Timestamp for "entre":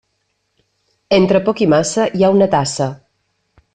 1.17-1.41